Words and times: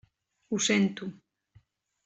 Ho 0.49 0.57
sento. 0.69 1.05